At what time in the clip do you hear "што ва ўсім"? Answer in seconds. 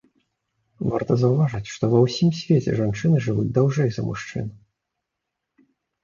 1.73-2.31